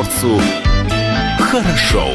[0.00, 0.40] комсомольцу
[1.38, 2.08] хорошо.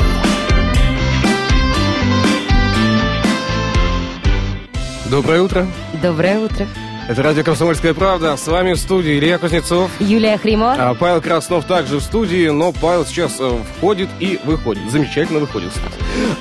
[5.10, 5.68] Доброе утро.
[6.02, 6.68] Доброе утро.
[7.08, 8.36] Это радио «Комсомольская правда».
[8.36, 9.92] С вами в студии Илья Кузнецов.
[10.00, 10.74] Юлия Хримова.
[10.74, 14.90] А Павел Краснов также в студии, но Павел сейчас э, входит и выходит.
[14.90, 15.72] Замечательно выходит.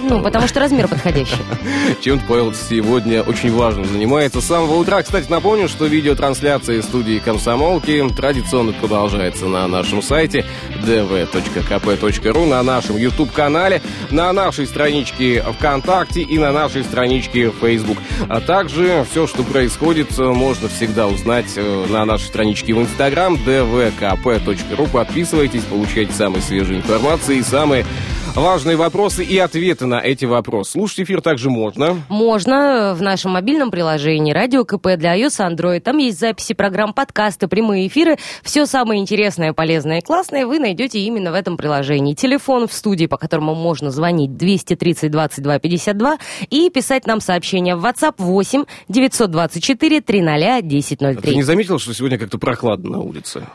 [0.01, 1.37] Ну, потому что размер подходящий.
[2.01, 4.41] Чем-то Павел сегодня очень важным занимается.
[4.41, 10.47] С самого утра, кстати, напомню, что видеотрансляция студии «Комсомолки» традиционно продолжается на нашем сайте
[10.83, 17.99] dv.kp.ru, на нашем YouTube-канале, на нашей страничке ВКонтакте и на нашей страничке Facebook.
[18.31, 23.35] А также все, что происходит, можно можно всегда узнать э, на нашей страничке в Инстаграм
[23.35, 24.89] dvkp.ru.
[24.89, 27.85] Подписывайтесь, получайте самые свежие информации и самые
[28.35, 30.73] важные вопросы и ответы на эти вопросы.
[30.73, 32.03] Слушать эфир также можно.
[32.09, 35.81] Можно в нашем мобильном приложении «Радио КП» для iOS и Android.
[35.81, 38.17] Там есть записи программ, подкасты, прямые эфиры.
[38.43, 42.15] Все самое интересное, полезное и классное вы найдете именно в этом приложении.
[42.15, 46.19] Телефон в студии, по которому можно звонить 230 22 52
[46.51, 51.17] и писать нам сообщение в WhatsApp 8 924 300 1003.
[51.17, 53.47] Ты не заметил, что сегодня как-то прохладно на улице?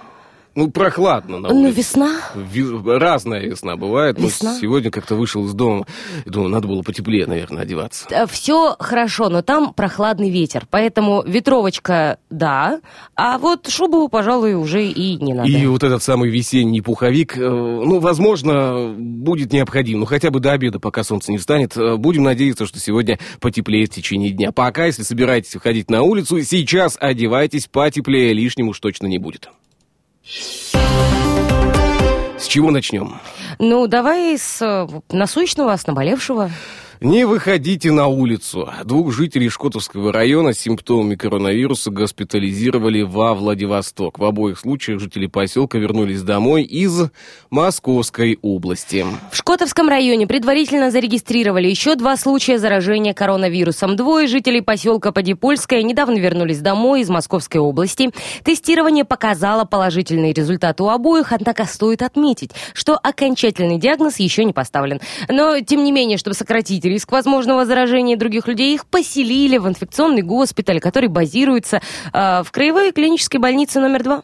[0.59, 1.69] Ну, прохладно на ну, улице.
[1.69, 2.15] Ну, весна.
[2.35, 4.19] Ви- разная весна бывает.
[4.19, 4.51] Весна.
[4.51, 5.85] Но сегодня как-то вышел из дома.
[6.25, 8.07] И думаю, надо было потеплее, наверное, одеваться.
[8.09, 10.67] Э, Все хорошо, но там прохладный ветер.
[10.69, 12.81] Поэтому ветровочка, да.
[13.15, 15.49] А вот шубу, пожалуй, уже и не надо.
[15.49, 20.01] И вот этот самый весенний пуховик, э, ну, возможно, будет необходим.
[20.01, 21.77] Ну, хотя бы до обеда, пока солнце не встанет.
[21.77, 24.51] Э, будем надеяться, что сегодня потеплее в течение дня.
[24.51, 28.33] Пока, если собираетесь выходить на улицу, сейчас одевайтесь потеплее.
[28.33, 29.49] Лишним уж точно не будет.
[32.37, 33.19] С чего начнем?
[33.57, 36.51] Ну, давай с э, насущного, с наболевшего.
[37.01, 38.69] Не выходите на улицу.
[38.83, 44.19] Двух жителей Шкотовского района с симптомами коронавируса госпитализировали во Владивосток.
[44.19, 47.03] В обоих случаях жители поселка вернулись домой из
[47.51, 49.05] Московской области.
[49.31, 53.95] В Шкотовском районе предварительно зарегистрировали еще два случая заражения коронавирусом.
[53.95, 58.09] Двое жителей поселка Подипольское недавно вернулись домой из Московской области.
[58.43, 64.99] Тестирование показало положительные результаты у обоих, однако стоит отметить, что окончательный диагноз еще не поставлен.
[65.29, 70.21] Но, тем не менее, чтобы сократить риск возможного заражения других людей, их поселили в инфекционный
[70.21, 71.81] госпиталь, который базируется
[72.13, 74.23] э, в Краевой клинической больнице номер два.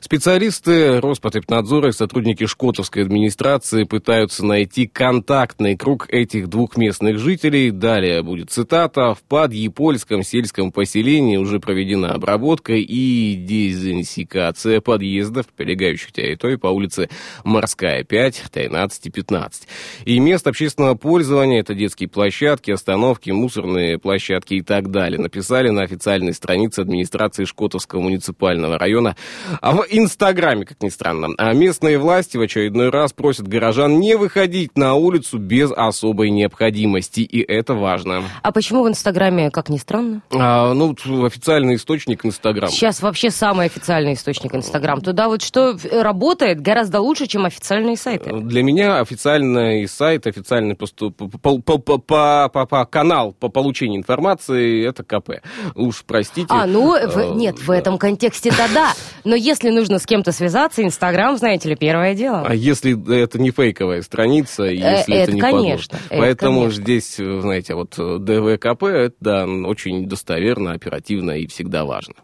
[0.00, 7.70] Специалисты Роспотребнадзора и сотрудники Шкотовской администрации пытаются найти контактный круг этих двух местных жителей.
[7.70, 9.14] Далее будет цитата.
[9.14, 17.08] В Подъепольском сельском поселении уже проведена обработка и дезинсикация подъездов, прилегающих территорий по улице
[17.44, 19.68] Морская, 5, 13 и 15.
[20.04, 25.20] И мест общественного пользования это детские площадки, остановки, мусорные площадки и так далее.
[25.20, 29.16] Написали на официальной странице администрации Шкотовского муниципального района.
[29.60, 31.28] А в Инстаграме, как ни странно.
[31.38, 37.20] А местные власти в очередной раз просят горожан не выходить на улицу без особой необходимости.
[37.20, 38.24] И это важно.
[38.42, 40.22] А почему в Инстаграме, как ни странно?
[40.32, 40.94] А, ну,
[41.24, 42.70] официальный источник Инстаграм.
[42.70, 45.00] Сейчас вообще самый официальный источник Инстаграм.
[45.00, 48.32] Туда вот что работает гораздо лучше, чем официальные сайты.
[48.32, 55.42] Для меня официальный сайт, официальный поступ, по, по, по канал по получению информации это КП.
[55.74, 56.48] Уж простите.
[56.50, 58.92] А, ну, в, э, нет, в этом контексте-то да.
[59.24, 62.44] Но если нужно с кем-то связаться, Инстаграм, знаете ли, первое дело.
[62.46, 62.92] А если
[63.22, 66.82] это не фейковая страница, э, если это, это не конечно, это Поэтому конечно.
[66.82, 72.14] здесь, знаете, вот ДВКП, это да, очень достоверно, оперативно и всегда важно.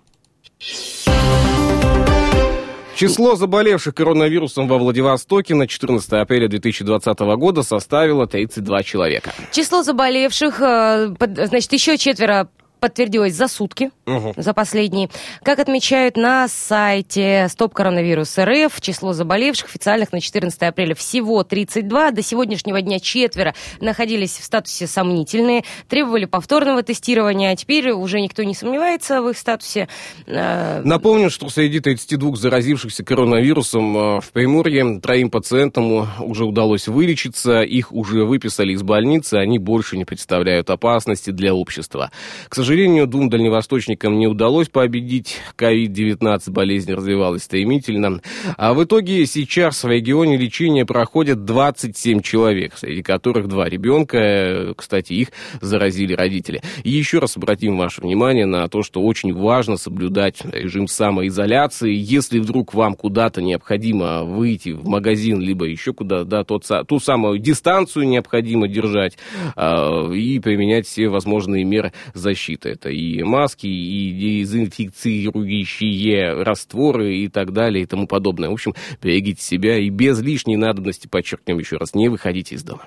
[2.97, 9.33] Число заболевших коронавирусом во Владивостоке на 14 апреля 2020 года составило 32 человека.
[9.51, 11.15] Число заболевших, э,
[11.47, 12.49] значит, еще четверо
[12.83, 14.35] подтвердилось за сутки, угу.
[14.37, 15.09] за последние.
[15.45, 22.11] Как отмечают на сайте Стоп Коронавирус РФ, число заболевших официальных на 14 апреля всего 32.
[22.11, 28.43] До сегодняшнего дня четверо находились в статусе сомнительные, требовали повторного тестирования, а теперь уже никто
[28.43, 29.87] не сомневается в их статусе.
[30.27, 37.63] Э, Напомню, что среди 32 заразившихся коронавирусом э, в Приморье троим пациентам уже удалось вылечиться,
[37.63, 42.11] их уже выписали из больницы, они больше не представляют опасности для общества.
[42.49, 48.23] К сожалению, сожалению, двум дальневосточникам не удалось победить COVID-19, болезнь развивалась стремительно.
[48.57, 55.13] А в итоге сейчас в регионе лечение проходят 27 человек, среди которых два ребенка, кстати,
[55.13, 55.29] их
[55.61, 56.63] заразили родители.
[56.83, 61.93] И еще раз обратим ваше внимание на то, что очень важно соблюдать режим самоизоляции.
[61.93, 67.39] Если вдруг вам куда-то необходимо выйти в магазин, либо еще куда, да, тот, ту самую
[67.39, 69.19] дистанцию необходимо держать
[69.57, 72.62] э, и применять все возможные меры защиты.
[72.63, 78.51] Будет это и маски, и дезинфицирующие растворы и так далее и тому подобное.
[78.51, 82.87] В общем, берегите себя и без лишней надобности, подчеркнем еще раз, не выходите из дома.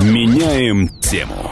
[0.00, 1.50] Меняем тему.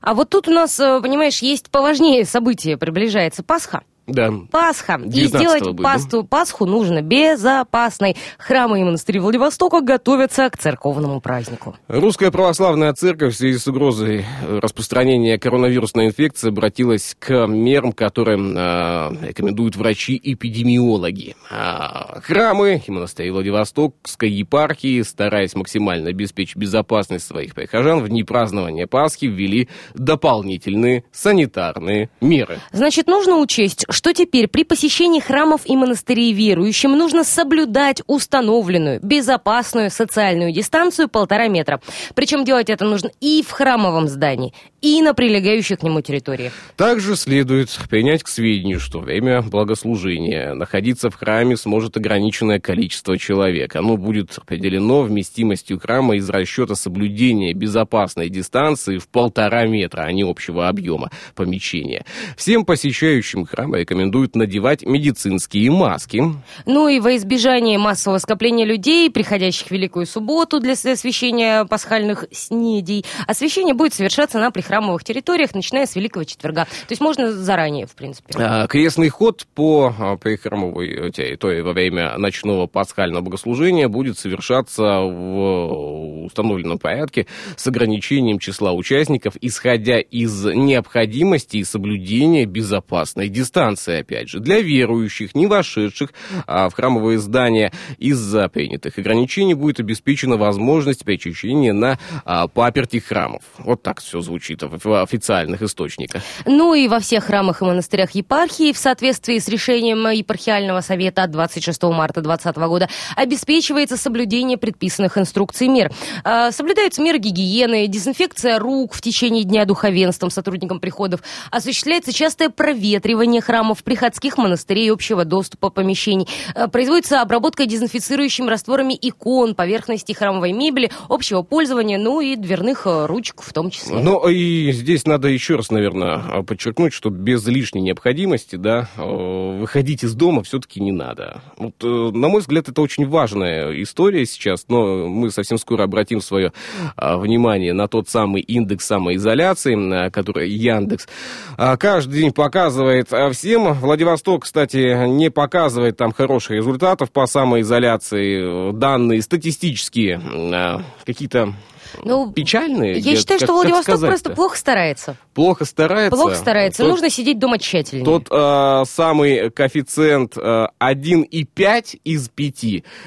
[0.00, 3.82] А вот тут у нас, э, понимаешь, есть поважнее событие, приближается Пасха.
[4.06, 4.32] Да.
[4.50, 5.00] Пасха.
[5.04, 6.28] И сделать будет, пасту, да?
[6.28, 8.16] Пасху нужно безопасной.
[8.38, 11.76] Храмы и монастыри Владивостока готовятся к церковному празднику.
[11.88, 19.26] Русская православная церковь в связи с угрозой распространения коронавирусной инфекции обратилась к мерам, которые э,
[19.28, 21.36] рекомендуют врачи-эпидемиологи.
[21.50, 28.86] А храмы и монастыри Владивостокской епархии, стараясь максимально обеспечить безопасность своих прихожан, в дни празднования
[28.86, 32.58] Пасхи ввели дополнительные санитарные меры.
[32.72, 39.90] Значит, нужно учесть, что теперь при посещении храмов и монастырей верующим нужно соблюдать установленную безопасную
[39.90, 41.80] социальную дистанцию полтора метра.
[42.14, 46.52] Причем делать это нужно и в храмовом здании, и на прилегающих к нему территориях.
[46.76, 53.76] Также следует принять к сведению, что время богослужения находиться в храме сможет ограниченное количество человек.
[53.76, 60.22] Оно будет определено вместимостью храма из расчета соблюдения безопасной дистанции в полтора метра, а не
[60.22, 62.04] общего объема помещения.
[62.36, 66.22] Всем посещающим храм рекомендуют надевать медицинские маски.
[66.64, 73.04] Ну и во избежание массового скопления людей, приходящих в Великую Субботу для освящения пасхальных снедей,
[73.26, 76.64] освящение будет совершаться на прихрамовых территориях, начиная с Великого Четверга.
[76.64, 78.32] То есть можно заранее, в принципе.
[78.36, 86.24] А, крестный ход по а, прихрамовой территории во время ночного пасхального богослужения будет совершаться в
[86.24, 87.26] установленном порядке
[87.56, 94.60] с ограничением числа участников, исходя из необходимости и соблюдения безопасной дистанции дистанция, опять же, для
[94.60, 96.12] верующих, не вошедших
[96.46, 103.42] а, в храмовые здания из-за принятых ограничений будет обеспечена возможность перечисления на а, паперти храмов.
[103.58, 106.22] Вот так все звучит в официальных источниках.
[106.46, 111.30] Ну и во всех храмах и монастырях епархии в соответствии с решением епархиального совета от
[111.30, 115.90] 26 марта 2020 года обеспечивается соблюдение предписанных инструкций мер.
[116.22, 123.40] А, соблюдаются меры гигиены, дезинфекция рук в течение дня духовенством сотрудникам приходов, осуществляется частое проветривание
[123.40, 126.26] храмов храмов, приходских монастырей общего доступа помещений.
[126.54, 133.06] Э, производится обработка дезинфицирующими растворами икон, поверхности храмовой мебели, общего пользования, ну и дверных э,
[133.06, 133.96] ручек в том числе.
[133.96, 140.04] Ну и здесь надо еще раз, наверное, подчеркнуть, что без лишней необходимости, да, э, выходить
[140.04, 141.40] из дома все-таки не надо.
[141.56, 146.52] Вот, на мой взгляд, это очень важная история сейчас, но мы совсем скоро обратим свое
[146.96, 151.08] внимание на тот самый индекс самоизоляции, который Яндекс
[151.56, 153.72] каждый день показывает все всем.
[153.74, 158.72] Владивосток, кстати, не показывает там хороших результатов по самоизоляции.
[158.72, 160.20] Данные статистические,
[160.52, 161.54] а, какие-то
[162.02, 162.98] ну, печальные.
[162.98, 165.16] Я считаю, как, что Владивосток просто плохо старается.
[165.32, 166.16] Плохо старается?
[166.16, 166.82] Плохо старается.
[166.82, 168.04] Тот, Нужно сидеть дома тщательнее.
[168.04, 172.64] Тот э, самый коэффициент э, 1,5 из 5,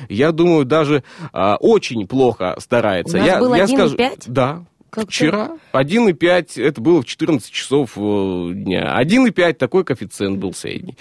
[0.08, 1.04] я думаю, даже
[1.34, 3.18] э, очень плохо старается.
[3.18, 3.68] У нас я, был я 1,5?
[3.68, 3.98] скажу,
[4.28, 9.00] Да, как Вчера 1,5, это было в 14 часов э, дня.
[9.02, 10.98] 1,5 такой коэффициент был средний.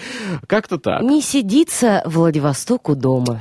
[0.47, 1.03] Как-то так.
[1.03, 3.41] Не сидится Владивостоку дома.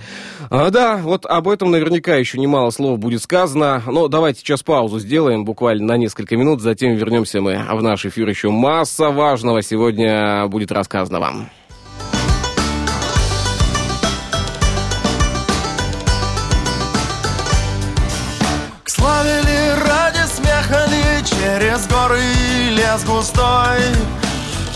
[0.49, 3.81] А, да, вот об этом наверняка еще немало слов будет сказано.
[3.85, 8.29] Но давайте сейчас паузу сделаем буквально на несколько минут, затем вернемся мы в наш эфир.
[8.29, 11.49] Еще масса важного сегодня будет рассказано вам.
[21.75, 22.21] Через горы
[22.69, 23.81] лес густой.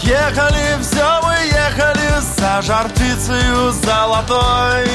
[0.01, 4.88] Ехали, все мы ехали за жар-птицею золотой.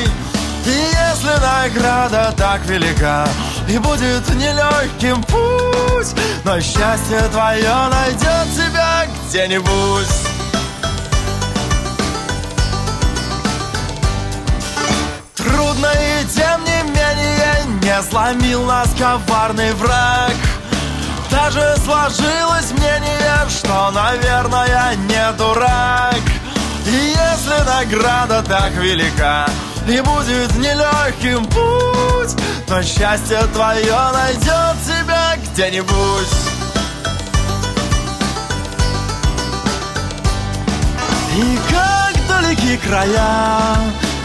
[0.67, 3.29] И если награда так велика
[3.69, 10.09] И будет нелегким путь Но счастье твое найдет тебя где-нибудь.
[15.35, 20.33] Трудно и тем не менее Не сломил нас коварный враг
[21.35, 26.23] даже сложилось мнение, что, наверное, не дурак.
[26.87, 29.47] И если награда так велика
[29.89, 32.37] И будет нелегким путь
[32.69, 36.29] Но счастье твое найдет тебя где-нибудь.
[41.37, 43.77] И как далеки края,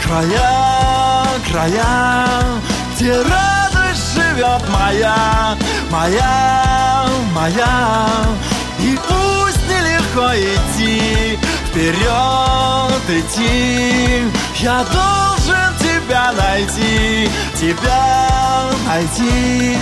[0.03, 2.43] края, края
[2.95, 5.55] Где радость живет моя,
[5.89, 6.68] моя,
[7.33, 8.07] моя.
[8.79, 14.23] И пусть нелегко идти, вперед идти.
[14.59, 19.77] Я должен тебя найти, тебя найти.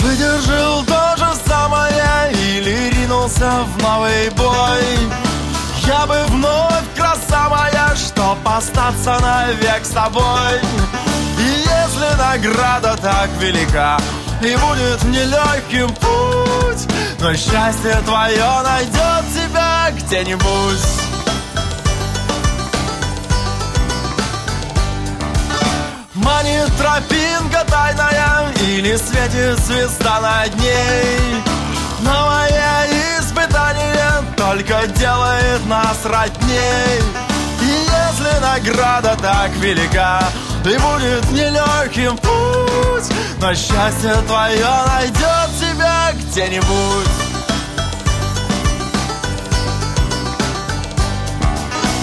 [0.00, 4.84] Выдержал то же самое или ринулся в новый бой?
[5.86, 10.60] Я бы вновь, краса моя, чтоб остаться навек с тобой.
[11.38, 13.98] И если награда так велика
[14.40, 16.33] И будет нелегким путь
[17.20, 21.04] Но счастье твое найдет тебя где-нибудь.
[26.14, 31.42] Манит тропинка тайная Или светит звезда над ней
[32.00, 37.00] Новое испытание Только делает нас родней.
[37.60, 40.22] И если награда так велика
[40.64, 45.63] И будет нелегким путь Но счастье твое найдет тебя
[46.34, 46.66] где-нибудь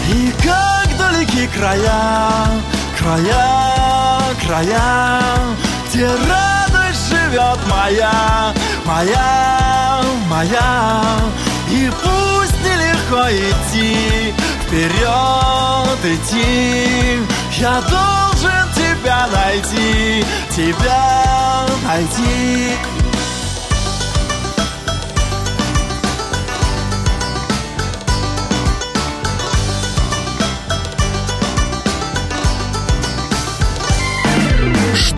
[0.10, 2.48] И как далеки края,
[2.98, 5.22] края, края,
[5.90, 8.54] Где радость живет моя,
[8.86, 11.02] моя, моя.
[11.70, 14.34] И пусть нелегко идти,
[14.66, 17.20] вперед идти,
[17.60, 20.24] Я должен тебя найти,
[20.56, 22.81] тебя найти.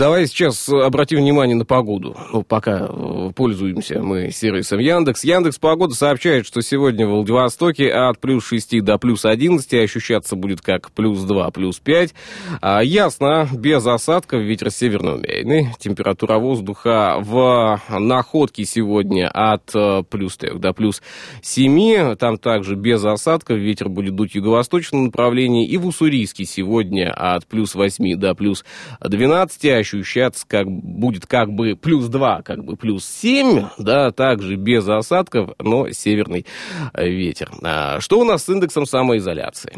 [0.00, 2.16] Давай сейчас обратим внимание на погоду.
[2.32, 5.24] Ну, пока э, пользуемся мы сервисом Яндекс.
[5.24, 10.62] Яндекс Погода сообщает, что сегодня в Владивостоке от плюс 6 до плюс 11 ощущаться будет
[10.62, 12.14] как плюс 2, плюс 5.
[12.62, 15.74] А, ясно, без осадков, ветер северный умеренный.
[15.78, 21.02] Температура воздуха в Находке сегодня от э, плюс 3 до плюс
[21.42, 22.16] 7.
[22.16, 25.66] Там также без осадков, ветер будет дуть юго-восточном направлении.
[25.66, 28.64] И в Уссурийске сегодня от плюс 8 до плюс
[29.02, 34.88] 12 ощущаться как будет как бы плюс 2, как бы плюс 7, да, также без
[34.88, 36.46] осадков, но северный
[36.94, 37.50] э, ветер.
[37.62, 39.72] А что у нас с индексом самоизоляции?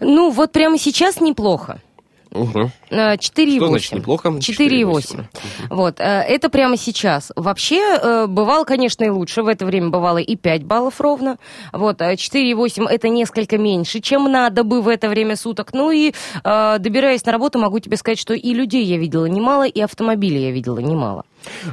[0.00, 1.80] Ну, вот прямо сейчас неплохо.
[2.32, 2.70] Угу.
[2.90, 3.56] 4,8.
[3.56, 4.28] Что значит неплохо?
[4.28, 5.24] 4,8.
[5.70, 7.32] Вот, э, это прямо сейчас.
[7.36, 9.42] Вообще, э, бывало, конечно, и лучше.
[9.42, 11.38] В это время бывало и 5 баллов ровно.
[11.72, 15.72] Вот, 4,8 это несколько меньше, чем надо бы в это время суток.
[15.72, 16.12] Ну и,
[16.44, 20.50] добираясь на работу, могу тебе сказать, что и людей я видела немало, и автомобилей я
[20.50, 21.24] видела немало.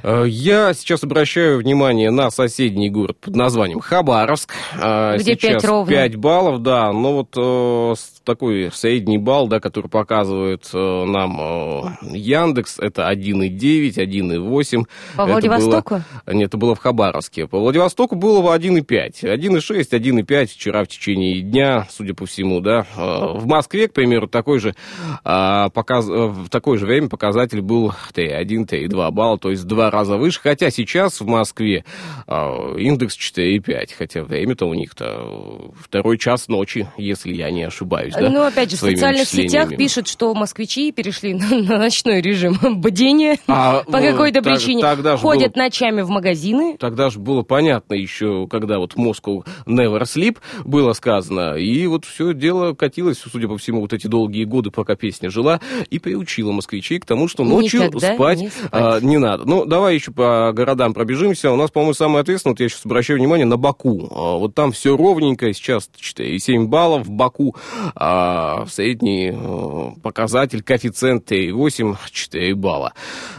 [0.04, 4.54] Я сейчас обращаю внимание на соседний город под названием Хабаровск.
[4.76, 5.92] Где сейчас 5 ровно.
[5.92, 6.92] 5 баллов, да.
[6.94, 13.96] Но вот э, такой средний балл, да, который показывает э, нам э, Яндекс, это 1,9,
[13.98, 14.84] 1,8.
[15.16, 15.96] По Это Владивостоку?
[16.26, 17.48] было- Нет, это было в Хабаровске.
[17.48, 19.24] По Владивостоку было в 1,5.
[19.24, 22.86] 1,6, 1,5 вчера в течение дня, судя по всему, да.
[22.98, 24.76] Э, В Москве, к примеру, такой же,
[25.24, 26.08] а, показ...
[26.10, 30.18] э, в такое же время показатель был 3,1, 3,2 балла, то есть в два раза
[30.18, 30.40] выше.
[30.42, 31.84] Хотя сейчас в Москве
[32.28, 38.14] а, индекс 4,5, хотя время-то у них-то э, второй час ночи, если я не ошибаюсь,
[38.14, 38.30] да?
[38.30, 43.38] Ну, опять же, в социальных сетях пишут, что москвичи перешли на, на ночной режим бдения
[43.48, 44.82] А, по ну, какой-то так- причине.
[44.84, 46.78] тогда Ходят было- ночами в магазины.
[46.80, 52.34] Тогда же было понятно еще, когда вот Moscow never sleep было сказано, и вот все
[52.36, 57.00] дело катилось, судя по всему, вот эти долгие годы, пока песня жила, и приучила москвичей
[57.00, 58.70] к тому, что ночью Никогда спать, не спать.
[58.72, 59.45] а, не надо.
[59.46, 61.52] Ну, давай еще по городам пробежимся.
[61.52, 64.10] У нас, по-моему, самое ответственное, вот я сейчас обращаю внимание, на Баку.
[64.12, 67.56] А, Вот там все ровненько, сейчас 4,7 баллов в Баку,
[67.96, 72.94] а средний э, показатель, коэффициент 3,8, 4 балла.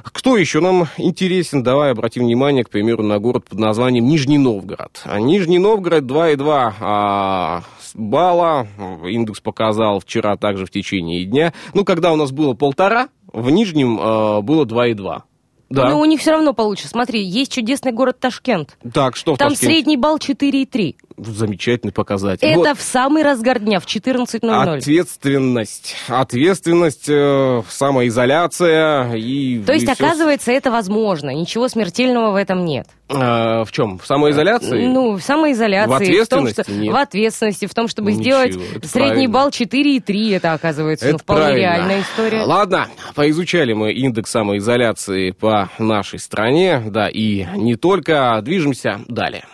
[0.04, 1.64] Кто еще нам интересен?
[1.64, 5.02] Давай обратим внимание, к примеру, на город под названием Нижний Новгород.
[5.04, 7.62] А Нижний Новгород 2,2 а,
[7.94, 8.68] балла.
[9.04, 11.52] Индекс показал вчера также в течение дня.
[11.74, 15.22] Ну, когда у нас было полтора, в Нижнем а, было 2,2.
[15.68, 15.88] Да.
[15.90, 16.86] Но у них все равно получше.
[16.88, 18.76] Смотри, есть чудесный город Ташкент.
[18.92, 19.72] так, что в Там Ташкенте?
[19.74, 20.94] средний балл 4,3.
[21.16, 22.46] Замечательный показатель.
[22.46, 22.78] Это Вот.
[22.78, 24.78] в самый разгар дня, в 14.00.
[24.78, 25.96] Ответственность.
[26.08, 29.60] Ответственность, э, самоизоляция и...
[29.60, 31.30] То есть, и оказывается, это возможно.
[31.30, 32.86] Ничего смертельного в этом нет.
[33.08, 33.98] А, в чем?
[33.98, 34.86] В самоизоляции?
[34.86, 35.90] Ну, в самоизоляции.
[35.90, 36.92] В ответственности в, том, что, нет.
[36.92, 39.32] в ответственности, в том, чтобы Ничего, сделать это средний правильно.
[39.32, 40.36] балл 4,3.
[40.36, 41.60] Это, оказывается, ну, Это вполне правильно.
[41.60, 42.42] реальная история.
[42.42, 48.40] Ладно, поизучали мы индекс самоизоляции по нашей стране, да, и не только.
[48.42, 49.44] Движемся далее.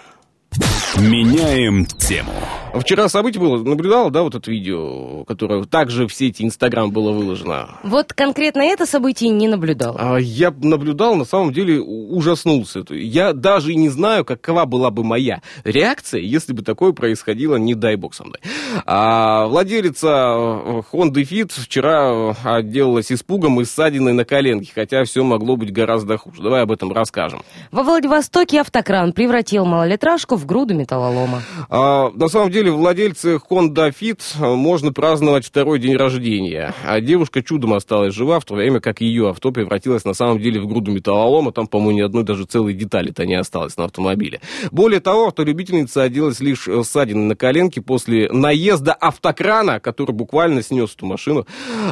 [0.98, 2.32] Меняем тему.
[2.74, 7.68] Вчера событие было, наблюдал, да, вот это видео, которое также в сети Инстаграм было выложено?
[7.82, 9.96] Вот конкретно это событие не наблюдал.
[9.98, 12.82] А, я наблюдал, на самом деле ужаснулся.
[12.90, 17.74] Я даже и не знаю, какова была бы моя реакция, если бы такое происходило, не
[17.74, 18.38] дай бог со мной.
[18.86, 25.56] А, владелица э, Honda Fit вчера отделалась испугом и ссадиной на коленке, хотя все могло
[25.56, 26.42] быть гораздо хуже.
[26.42, 27.42] Давай об этом расскажем.
[27.70, 31.42] Во Владивостоке автокран превратил малолитражку в груду металлолома.
[31.68, 36.74] А, на самом деле владельцы Honda Fit э, можно праздновать второй день рождения.
[36.86, 40.60] А девушка чудом осталась жива, в то время как ее авто превратилось на самом деле
[40.60, 41.52] в груду металлолома.
[41.52, 44.40] Там, по-моему, ни одной даже целой детали-то не осталось на автомобиле.
[44.70, 50.94] Более того, автолюбительница оделась лишь э, ссадины на коленке после наезда автокрана, который буквально снес
[50.94, 51.46] эту машину.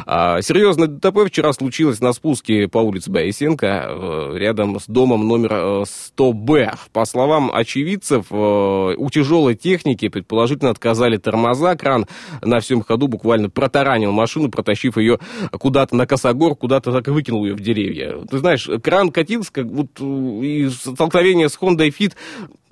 [0.05, 5.83] А, серьезное ДТП вчера случилось на спуске по улице Боисенко, э, рядом с домом номер
[5.83, 6.75] 100Б.
[6.93, 12.05] По словам очевидцев, у тяжелой техники предположительно отказали тормоза, кран
[12.41, 15.19] на всем ходу буквально протаранил машину, протащив ее
[15.51, 18.17] куда-то на косогор, куда-то так и выкинул ее в деревья.
[18.29, 22.13] Ты знаешь, кран катился, как вот и столкновение с Honda Fit,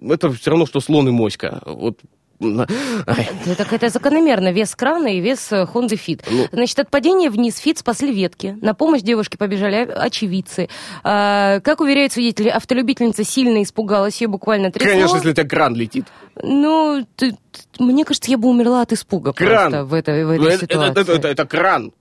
[0.02, 1.62] это все равно, что слон и моська.
[1.66, 2.00] Вот
[2.40, 4.52] это, это закономерно.
[4.52, 6.22] Вес крана и вес э, Honda Fit.
[6.30, 8.58] Ну, Значит, от падения вниз Fit спасли ветки.
[8.62, 10.70] На помощь девушке побежали очевидцы.
[11.04, 14.92] А, как уверяют свидетели, автолюбительница сильно испугалась, ее буквально трясло.
[14.92, 16.06] Конечно, если у тебя кран летит.
[16.42, 17.36] Ну, ты,
[17.80, 19.72] мне кажется, я бы умерла от испуга кран.
[19.72, 20.92] просто в этой, в этой ну, это, ситуации.
[20.92, 21.92] Это, это, это, это кран.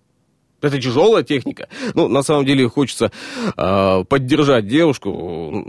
[0.61, 1.69] Это тяжелая техника.
[1.95, 3.13] Ну, на самом деле, хочется
[3.57, 5.65] э, поддержать девушку.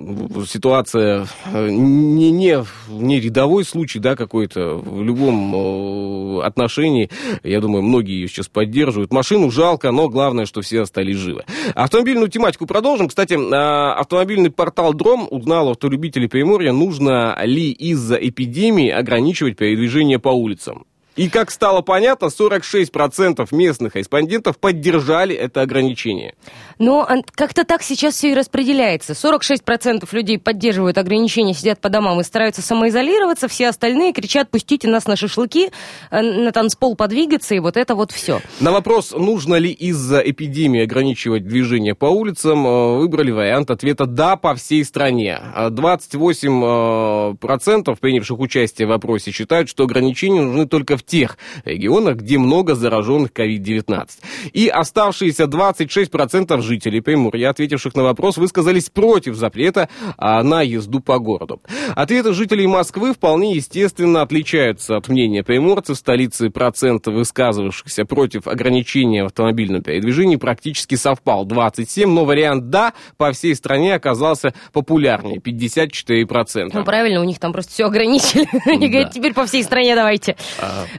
[0.47, 4.77] Ситуация э, не, не, не рядовой случай, да, какой-то.
[4.77, 7.11] В любом э, отношении,
[7.43, 9.13] я думаю, многие ее сейчас поддерживают.
[9.13, 11.45] Машину жалко, но главное, что все остались живы.
[11.75, 13.09] Автомобильную тематику продолжим.
[13.09, 20.29] Кстати, э, автомобильный портал Дром узнал автолюбителей Приморья, нужно ли из-за эпидемии ограничивать передвижение по
[20.29, 20.85] улицам.
[21.15, 26.35] И, как стало понятно, 46% местных респондентов поддержали это ограничение.
[26.77, 29.13] Но как-то так сейчас все и распределяется.
[29.13, 35.07] 46% людей поддерживают ограничения, сидят по домам и стараются самоизолироваться, все остальные кричат, пустите нас
[35.07, 35.71] на шашлыки,
[36.11, 38.39] э, на танцпол подвигаться, и вот это вот все.
[38.61, 44.37] На вопрос, нужно ли из-за эпидемии ограничивать движение по улицам, э, выбрали вариант ответа «да»
[44.37, 45.41] по всей стране.
[45.57, 52.37] 28% э, принявших участие в вопросе считают, что ограничения нужны только в тех регионах, где
[52.37, 54.07] много зараженных COVID-19.
[54.53, 61.19] И оставшиеся 26% жителей Приморья, ответивших на вопрос, высказались против запрета а, на езду по
[61.19, 61.61] городу.
[61.95, 65.97] Ответы жителей Москвы вполне естественно отличаются от мнения приморцев.
[65.97, 72.93] В столице процент высказывавшихся против ограничения в автомобильном передвижении практически совпал 27, но вариант «да»
[73.17, 76.69] по всей стране оказался популярнее 54%.
[76.73, 78.47] Ну правильно, у них там просто все ограничили.
[78.65, 80.35] Они говорят, теперь по всей стране давайте.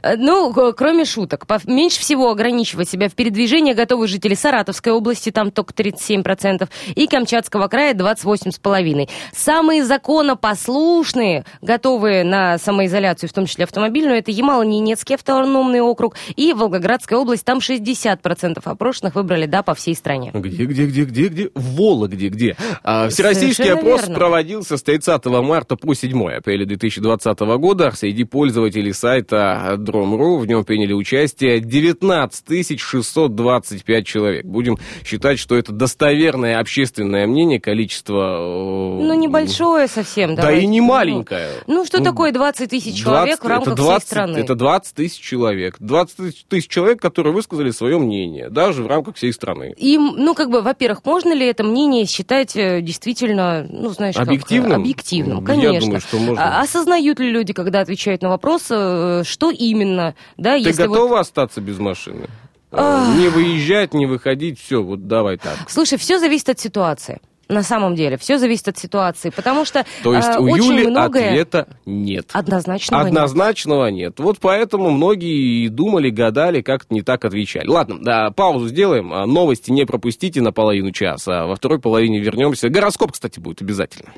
[0.01, 5.51] Э, ну, кроме шуток, меньше всего ограничивать себя в передвижении готовы жители Саратовской области, там
[5.51, 9.09] только 37%, и Камчатского края 28,5%.
[9.33, 17.17] Самые законопослушные, готовые на самоизоляцию, в том числе автомобильную, это Ямало-Ненецкий автономный округ и Волгоградская
[17.19, 20.31] область, там 60% опрошенных выбрали «да» по всей стране.
[20.33, 21.49] Где, где, где, где, где?
[21.55, 22.55] В Вологде где?
[22.83, 24.15] А, всероссийский Совершенно опрос верно.
[24.15, 30.37] проводился с 30 марта по 7 апреля 2020 года среди пользователей сайта Дром.ру.
[30.37, 34.45] В нем приняли участие 19 625 человек.
[34.45, 38.37] Будем считать, что это достоверное общественное мнение, количество...
[38.39, 40.35] Э, ну, небольшое совсем.
[40.35, 41.49] Да и не маленькое.
[41.67, 44.37] Ну, ну что ну, такое 20 тысяч человек 20, в рамках 20, всей страны?
[44.37, 45.75] Это 20 тысяч человек.
[45.79, 49.73] 20 тысяч человек, которые высказали свое мнение, даже в рамках всей страны.
[49.77, 54.71] И, ну, как бы, во-первых, можно ли это мнение считать э, действительно, ну, знаешь, объективным?
[54.71, 55.73] Как, объективным, конечно.
[55.73, 56.43] Я думаю, что можно.
[56.43, 61.09] А, осознают ли люди, когда отвечают на вопрос, э, что именно, да, Ты если готова
[61.09, 61.19] вот...
[61.19, 62.27] остаться без машины?
[62.71, 63.17] Ах.
[63.17, 65.57] Не выезжать, не выходить, все, вот давай так.
[65.67, 67.19] Слушай, все зависит от ситуации.
[67.51, 70.87] На самом деле, все зависит от ситуации, потому что То есть э, у очень Юли
[70.87, 71.31] многое...
[71.31, 72.29] ответа нет.
[72.31, 73.95] Однозначного, Однозначного нет.
[73.95, 74.19] нет.
[74.19, 77.67] Вот поэтому многие думали, гадали, как не так отвечали.
[77.67, 79.11] Ладно, да, паузу сделаем.
[79.11, 81.43] А новости не пропустите на половину часа.
[81.43, 82.69] А во второй половине вернемся.
[82.69, 84.13] Гороскоп, кстати, будет обязательно.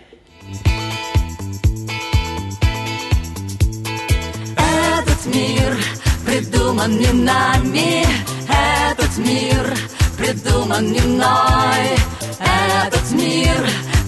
[5.24, 5.78] Этот мир
[6.26, 8.06] придуман не нами.
[8.50, 9.74] Этот мир
[10.18, 11.98] придуман не мной.
[12.40, 13.56] Этот мир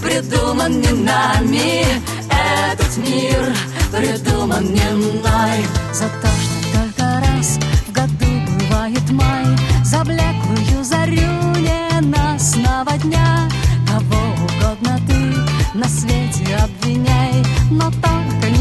[0.02, 1.86] придуман не нами.
[2.28, 3.56] Этот мир
[3.90, 5.64] придуман не мной.
[5.94, 8.26] За то, что только раз в году
[8.68, 9.46] бывает май
[9.84, 13.48] За блеклую зарю ненастного дня.
[13.88, 18.55] Кого угодно ты на свете обвиняй Но только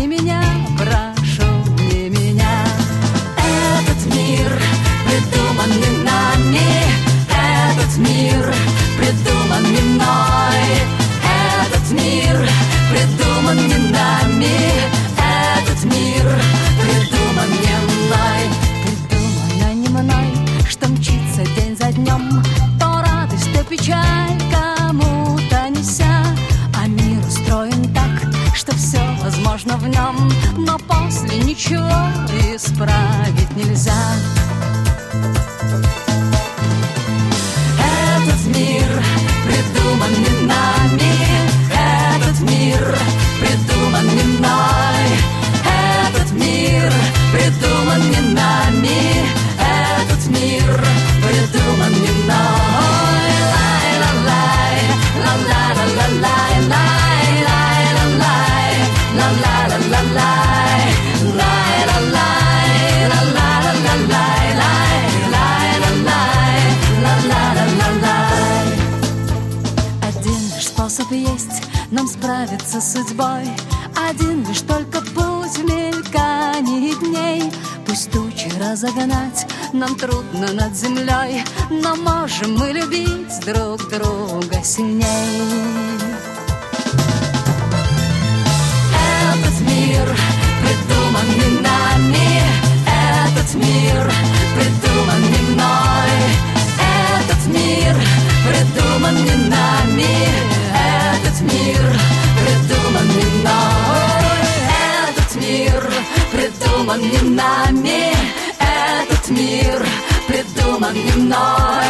[110.85, 111.87] придуман не мной.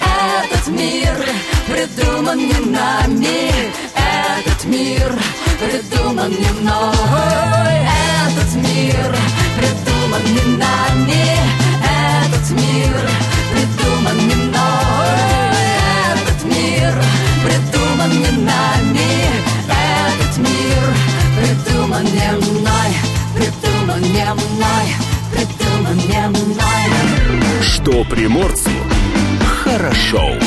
[0.00, 1.16] Этот мир
[1.66, 3.50] придуман не нами.
[3.94, 5.12] Этот мир
[5.60, 7.74] придуман не мной.
[8.26, 9.16] Этот мир
[9.56, 11.26] придуман не нами.
[11.82, 13.10] Этот мир
[13.52, 15.20] придуман не мной.
[16.12, 16.94] Этот мир
[17.44, 19.10] придуман не нами.
[19.68, 20.96] Этот мир
[21.38, 22.90] придуман не мной.
[23.34, 25.13] Придуман не мной
[27.62, 28.70] Что приморцу
[29.64, 30.38] хорошо.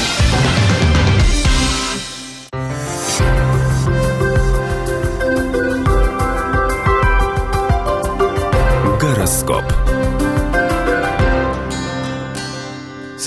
[9.00, 9.77] Гороскоп.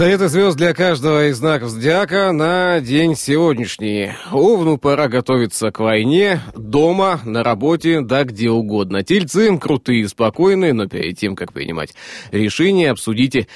[0.01, 4.13] Советы звезд для каждого из знаков зодиака на день сегодняшний.
[4.33, 9.05] Овну пора готовиться к войне, дома, на работе, да где угодно.
[9.05, 11.93] Тельцы крутые спокойные, но перед тем, как принимать
[12.31, 13.47] решение, обсудите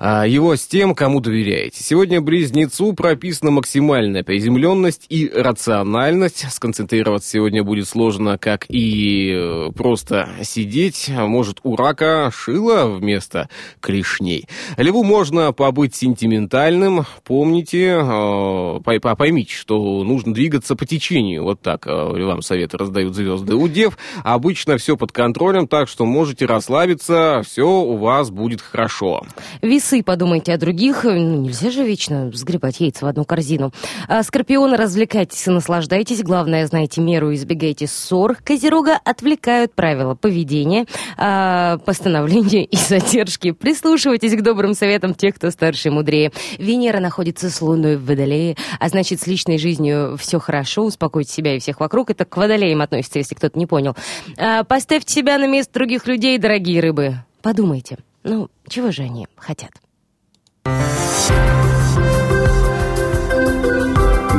[0.00, 1.84] а, его с тем, кому доверяете.
[1.84, 6.46] Сегодня близнецу прописана максимальная приземленность и рациональность.
[6.50, 11.08] Сконцентрироваться сегодня будет сложно, как и э, просто сидеть.
[11.10, 14.48] Может, у рака шило вместо клешней.
[14.76, 17.04] Льву можно побыть сентиментальным.
[17.24, 21.44] Помните, э, пой- по- поймите, что нужно двигаться по течению.
[21.44, 23.54] Вот так э, львам советы раздают звезды.
[23.54, 29.22] У дев обычно все под контролем, так что можете расслабиться, все у вас будет хорошо.
[29.60, 31.04] Весы, подумайте о других.
[31.04, 33.72] Ну, нельзя же вечно сгребать яйца в одну корзину.
[34.08, 36.22] А, Скорпионы, развлекайтесь и наслаждайтесь.
[36.22, 38.36] Главное, знайте меру избегайте ссор.
[38.44, 43.50] Козерога отвлекают правила поведения, а, постановления и задержки.
[43.52, 46.32] Прислушивайтесь к добрым советам тех, кто старше и мудрее.
[46.58, 50.84] Венера находится с Луной в Водолее, а значит, с личной жизнью все хорошо.
[50.84, 52.10] Успокойте себя и всех вокруг.
[52.10, 53.96] Это к Водолеям относится, если кто-то не понял.
[54.38, 57.16] А, Поставьте себя на место других людей, дорогие рыбы.
[57.42, 57.98] Подумайте.
[58.24, 59.70] Ну, чего же они хотят?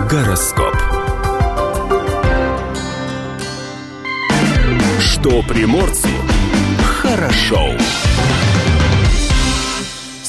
[0.09, 0.75] Гороскоп.
[4.99, 6.09] Что приморцу
[7.03, 7.71] хорошо.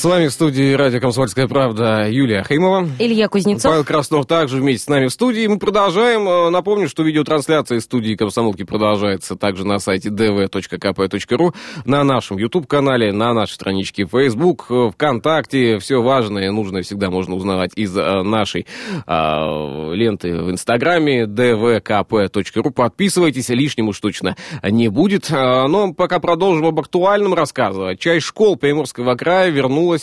[0.04, 2.86] С вами в студии радио «Комсомольская правда» Юлия Хеймова.
[2.98, 3.72] Илья Кузнецов.
[3.72, 5.46] Павел Краснов также вместе с нами в студии.
[5.46, 6.28] Мы продолжаем.
[6.28, 11.54] Э, Напомню, что видеотрансляция из студии «Комсомолки» продолжается также на сайте dv.kp.ru,
[11.86, 15.78] на нашем YouTube-канале, на нашей страничке Facebook, э, ВКонтакте.
[15.78, 18.66] Все важное и нужное всегда можно узнавать из э, нашей
[19.06, 22.70] э, ленты в Инстаграме dvkp.ru.
[22.72, 25.30] Подписывайтесь, лишнему уж точно не будет.
[25.30, 28.00] Но пока продолжим об актуальном рассказывать.
[28.00, 29.93] Часть школ Приморского края вернулась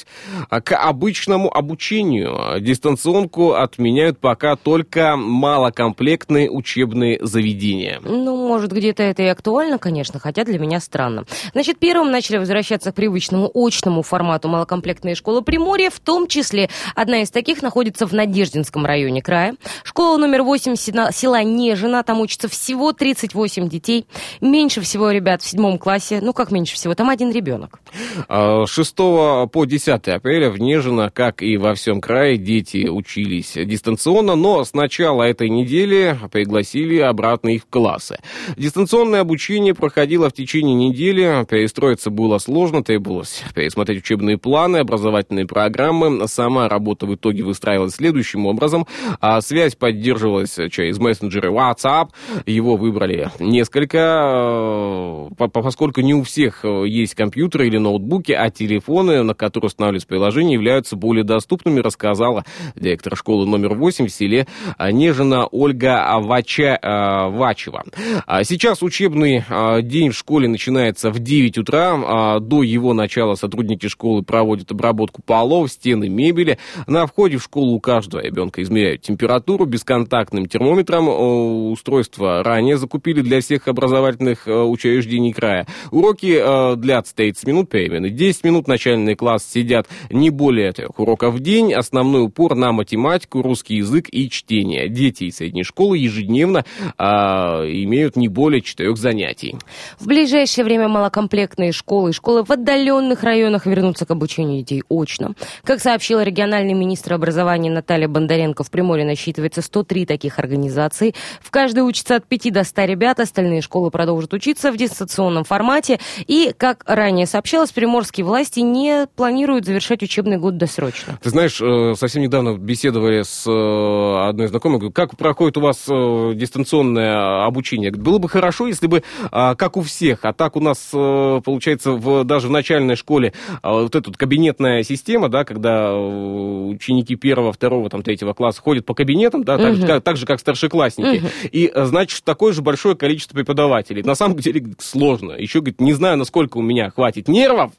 [0.49, 2.59] а, к обычному обучению.
[2.59, 7.99] Дистанционку отменяют пока только малокомплектные учебные заведения.
[8.03, 11.25] Ну, может, где-то это и актуально, конечно, хотя для меня странно.
[11.53, 17.21] Значит, первым начали возвращаться к привычному очному формату малокомплектные школы Приморья, в том числе одна
[17.21, 19.55] из таких находится в Надеждинском районе края.
[19.83, 24.05] Школа номер 8 села, Нежина, там учатся всего 38 детей.
[24.41, 27.79] Меньше всего ребят в седьмом классе, ну как меньше всего, там один ребенок.
[28.27, 32.87] А, С 6 по 10 10 апреля в Нежино, как и во всем крае, дети
[32.87, 38.19] учились дистанционно, но с начала этой недели пригласили обратно их в классы.
[38.57, 46.27] Дистанционное обучение проходило в течение недели, перестроиться было сложно, требовалось пересмотреть учебные планы, образовательные программы.
[46.27, 48.85] Сама работа в итоге выстраивалась следующим образом.
[49.19, 52.09] А связь поддерживалась через мессенджеры WhatsApp,
[52.45, 59.33] его выбрали несколько, э, поскольку не у всех есть компьютеры или ноутбуки, а телефоны, на
[59.33, 64.47] которые устанавливаются приложения, являются более доступными, рассказала директор школы номер 8 в селе
[64.79, 67.83] Нежина Ольга Вача, э, Вачева.
[68.25, 72.39] А сейчас учебный э, день в школе начинается в 9 утра.
[72.39, 76.57] До его начала сотрудники школы проводят обработку полов, стены, мебели.
[76.87, 81.71] На входе в школу у каждого ребенка измеряют температуру бесконтактным термометром.
[81.71, 85.67] Устройство ранее закупили для всех образовательных учреждений края.
[85.91, 88.09] Уроки длятся 30 минут перемены.
[88.09, 91.73] 10 минут начальный класс сидят не более трех уроков в день.
[91.73, 94.89] Основной упор на математику, русский язык и чтение.
[94.89, 96.65] Дети из средней школы ежедневно
[96.97, 99.55] а, имеют не более четырех занятий.
[99.99, 105.33] В ближайшее время малокомплектные школы и школы в отдаленных районах вернутся к обучению детей очно.
[105.63, 111.13] Как сообщила региональный министр образования Наталья Бондаренко, в Приморье насчитывается 103 таких организаций.
[111.41, 113.19] В каждой учатся от 5 до 100 ребят.
[113.19, 115.99] Остальные школы продолжат учиться в дистанционном формате.
[116.27, 121.19] И, как ранее сообщалось, приморские власти не планируют завершать учебный год досрочно.
[121.21, 125.85] Ты знаешь, э, совсем недавно беседовали с э, одной знакомой, говорю, как проходит у вас
[125.89, 127.91] э, дистанционное обучение?
[127.91, 132.23] Было бы хорошо, если бы, а, как у всех, а так у нас, получается, в,
[132.23, 138.03] даже в начальной школе а, вот эта кабинетная система, да, когда ученики первого, второго, там,
[138.03, 139.87] третьего класса ходят по кабинетам, да, так, угу.
[139.87, 141.27] так, так же, как старшеклассники, угу.
[141.51, 144.03] и, значит, такое же большое количество преподавателей.
[144.03, 145.33] На самом деле сложно.
[145.33, 147.71] Еще, говорит, не знаю, насколько у меня хватит нервов,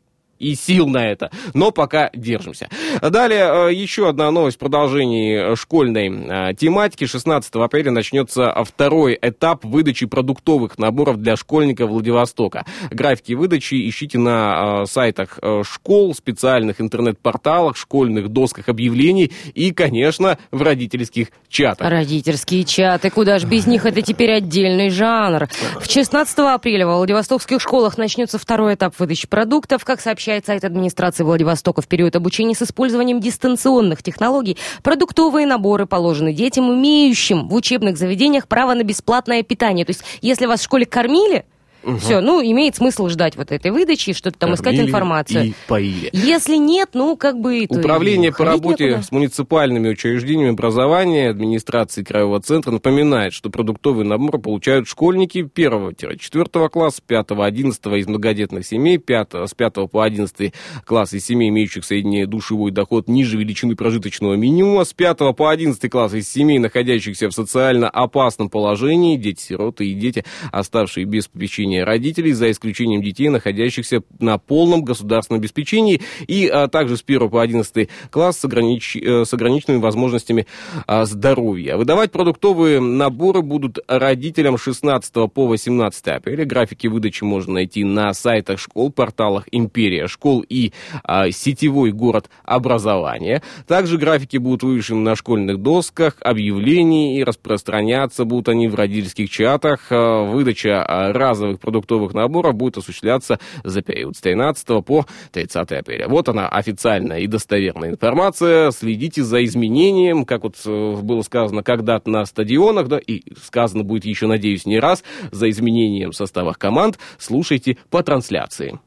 [0.43, 1.31] и сил на это.
[1.55, 2.69] Но пока держимся.
[3.01, 6.09] Далее э, еще одна новость в продолжении школьной
[6.51, 7.07] э, тематики.
[7.07, 12.67] 16 апреля начнется второй этап выдачи продуктовых наборов для школьников Владивостока.
[12.91, 20.63] Графики выдачи ищите на э, сайтах школ, специальных интернет-порталах, школьных досках объявлений и, конечно, в
[20.63, 21.89] родительских чатах.
[21.89, 25.49] Родительские чаты, куда же без них, это теперь отдельный жанр.
[25.81, 29.85] В 16 апреля во Владивостокских школах начнется второй этап выдачи продуктов.
[29.85, 35.85] Как сообщает сообщает сайт администрации Владивостока, в период обучения с использованием дистанционных технологий продуктовые наборы
[35.87, 39.85] положены детям, имеющим в учебных заведениях право на бесплатное питание.
[39.85, 41.45] То есть, если вас в школе кормили,
[41.83, 41.97] Угу.
[41.99, 45.45] Все, ну, имеет смысл ждать вот этой выдачи, что-то там Кормили искать информацию.
[45.47, 46.11] и поили.
[46.12, 47.66] Если нет, ну, как бы...
[47.68, 49.03] Управление по работе некуда.
[49.03, 57.03] с муниципальными учреждениями образования администрации Краевого центра напоминает, что продуктовый набор получают школьники 1-4 класса,
[57.07, 60.53] 5-11 из многодетных семей, 5, с 5 по 11
[60.85, 65.90] класс из семей, имеющих средний душевой доход ниже величины прожиточного минимума, с 5 по 11
[65.90, 71.85] класс из семей, находящихся в социально опасном положении, дети-сироты и дети, оставшие без попечения обеспечения
[71.85, 77.41] родителей, за исключением детей, находящихся на полном государственном обеспечении, и а, также с 1 по
[77.41, 78.97] 11 класс с, огранич...
[78.97, 80.47] Э, с ограниченными возможностями
[80.87, 81.77] а, здоровья.
[81.77, 86.45] Выдавать продуктовые наборы будут родителям 16 по 18 апреля.
[86.45, 90.73] Графики выдачи можно найти на сайтах школ, порталах «Империя школ» и
[91.05, 93.43] а, сетевой город образования.
[93.67, 99.87] Также графики будут вывешены на школьных досках, объявлений и распространяться будут они в родительских чатах.
[99.91, 106.09] А, выдача а, разовых продуктовых наборов будет осуществляться за период с 13 по 30 апреля.
[106.09, 108.70] Вот она официальная и достоверная информация.
[108.70, 114.05] Следите за изменением, как вот э, было сказано когда-то на стадионах, да, и сказано будет
[114.05, 116.98] еще, надеюсь, не раз, за изменением в составах команд.
[117.18, 118.79] Слушайте по трансляции.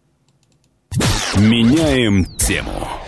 [1.38, 3.05] Меняем тему.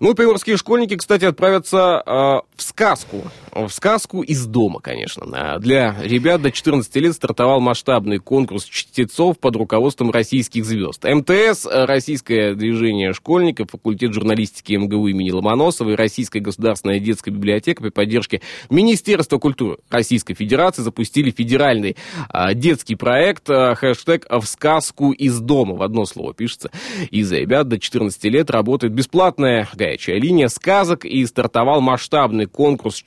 [0.00, 2.10] Ну, приморские школьники, кстати, отправятся э,
[2.56, 3.22] в сказку.
[3.52, 5.58] В сказку из дома, конечно.
[5.58, 11.04] Для ребят до 14 лет стартовал масштабный конкурс чтецов под руководством российских звезд.
[11.04, 17.88] МТС, Российское движение школьников, факультет журналистики МГУ имени Ломоносова и Российская государственная детская библиотека при
[17.90, 21.96] поддержке Министерства культуры Российской Федерации запустили федеральный
[22.32, 25.76] э, детский проект э, хэштег «В сказку из дома».
[25.76, 26.70] В одно слово пишется.
[27.10, 33.02] Из-за ребят до 14 лет работает бесплатная горячая линия сказок и стартовал масштабный конкурс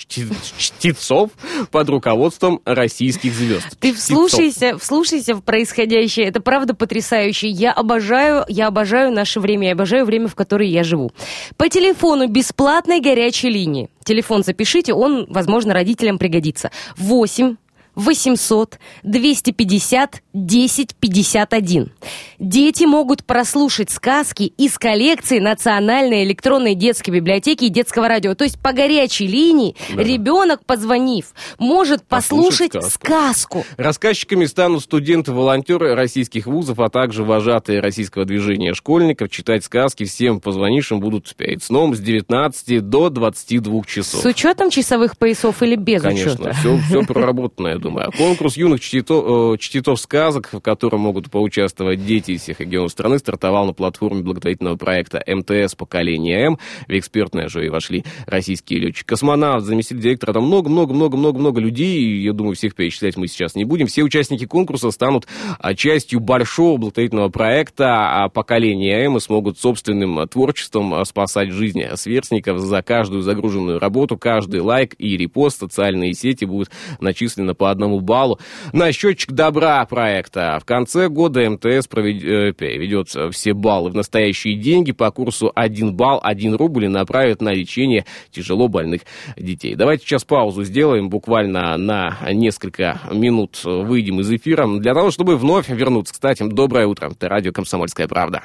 [0.57, 1.31] чтецов
[1.71, 3.77] под руководством российских звезд.
[3.79, 6.27] Ты вслушайся, вслушайся в происходящее.
[6.27, 7.49] Это правда потрясающе.
[7.49, 11.11] Я обожаю, я обожаю наше время, я обожаю время, в которое я живу.
[11.57, 13.89] По телефону бесплатной горячей линии.
[14.03, 16.71] Телефон запишите, он, возможно, родителям пригодится.
[16.97, 17.57] 8
[17.99, 21.91] 800 250 1051.
[22.39, 28.33] Дети могут прослушать сказки из коллекции Национальной электронной детской библиотеки и детского радио.
[28.35, 30.01] То есть по горячей линии Да.
[30.03, 33.05] ребенок, позвонив, может Послушать послушать сказку.
[33.05, 33.65] сказку.
[33.77, 39.29] Рассказчиками станут студенты-волонтеры российских вузов, а также вожатые российского движения школьников.
[39.29, 44.21] Читать сказки всем позвонившим будут перед сном с 19 до 22 часов.
[44.21, 46.53] С учетом часовых поясов или без Конечно, учета?
[46.53, 47.88] все, все проработано, я думаю.
[48.17, 53.19] Конкурс юных чтито- э, чтитов сказок, в котором могут поучаствовать дети из всех регионов страны,
[53.19, 56.59] стартовал на платформе благотворительного проекта МТС «Поколение М».
[56.87, 62.75] В экспертное жюри вошли российские летчик-космонавт, заместитель директора, там много-много-много-много-много людей, и, я думаю, всех
[62.75, 63.87] перечислять мы сейчас не будем.
[63.87, 65.27] Все участники конкурса станут
[65.59, 71.51] а, частью большого благотворительного проекта а, «Поколение М» и смогут собственным а, творчеством а, спасать
[71.51, 77.71] жизни сверстников за каждую загруженную работу, каждый лайк и репост социальные сети будут начислены по
[77.79, 78.39] одному баллу
[78.73, 80.59] на счетчик добра проекта.
[80.61, 86.19] В конце года МТС провед- э, все баллы в настоящие деньги по курсу 1 балл,
[86.21, 89.01] 1 рубль и направит на лечение тяжело больных
[89.37, 89.75] детей.
[89.75, 95.69] Давайте сейчас паузу сделаем, буквально на несколько минут выйдем из эфира, для того, чтобы вновь
[95.69, 96.13] вернуться.
[96.13, 98.41] Кстати, доброе утро, это радио «Комсомольская правда».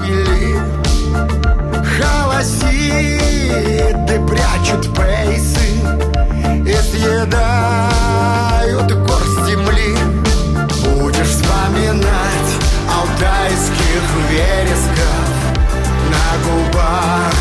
[0.00, 0.58] мили
[1.98, 3.46] Холосиды
[4.26, 5.67] прячут пейсы И
[6.98, 9.96] съедают горсть земли.
[10.84, 12.50] Будешь вспоминать
[12.92, 15.26] алтайских вересков.
[16.10, 17.34] На губах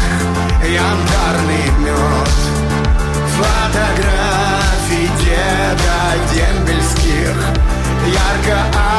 [0.63, 2.37] янтарный мед.
[3.37, 5.99] Фотографии деда
[6.33, 7.37] дембельских
[8.07, 8.96] Ярко-алый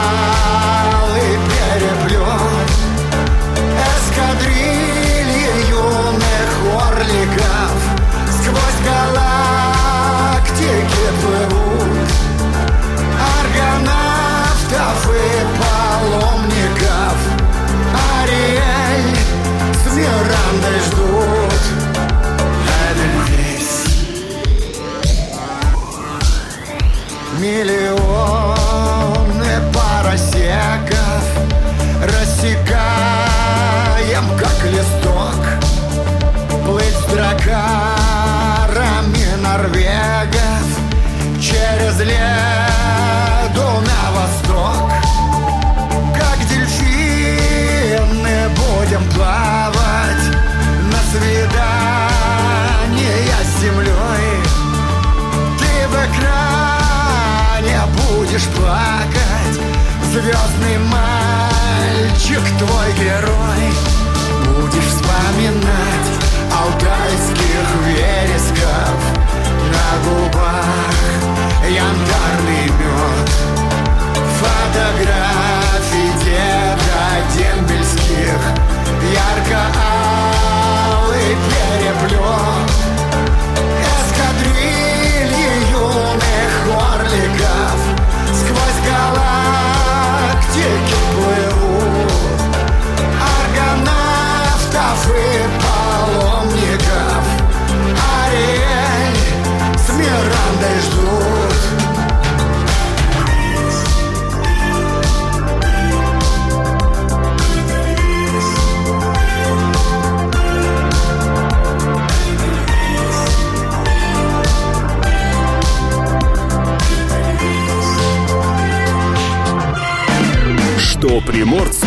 [121.28, 121.86] приморцу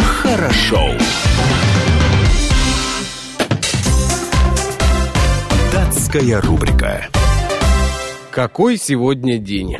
[0.00, 0.92] хорошо.
[5.72, 7.08] Датская рубрика.
[8.30, 9.78] Какой сегодня день?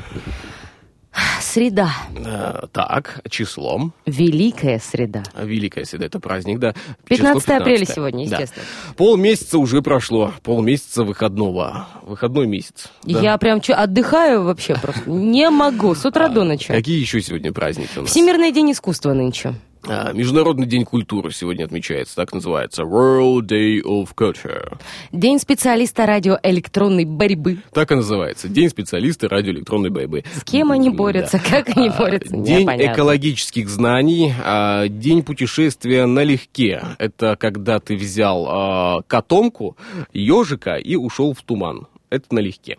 [1.50, 1.92] Среда.
[2.14, 3.92] Э, так, числом.
[4.06, 5.24] Великая среда.
[5.36, 6.74] Великая Седа, это праздник, да.
[7.08, 7.94] 15 Число апреля 15.
[7.96, 8.36] сегодня, Да.
[8.36, 8.66] естественно.
[8.96, 10.32] Полмесяца уже прошло.
[10.44, 11.88] Полмесяца выходного.
[12.02, 12.88] Выходной месяц.
[13.02, 13.20] да.
[13.20, 15.10] Я прям чё, отдыхаю вообще просто.
[15.10, 15.94] Не могу.
[15.96, 16.68] С утра до ночи.
[16.68, 18.10] Какие еще сегодня праздники у нас?
[18.10, 19.54] Всемирный день искусства нынче.
[19.86, 22.82] А, Международный день культуры сегодня отмечается, так называется.
[22.82, 24.78] World Day of Culture.
[25.10, 27.58] День специалиста радиоэлектронной борьбы.
[27.72, 28.48] Так и называется.
[28.48, 30.24] День специалиста радиоэлектронной борьбы.
[30.34, 30.96] С кем они Да.
[30.96, 32.92] борются, как они А, борются, День непонятно.
[32.94, 36.82] экологических знаний, а, день путешествия налегке.
[36.98, 39.76] Это когда ты взял а, котомку,
[40.12, 41.86] ежика и ушел в туман.
[42.10, 42.76] Это налегке.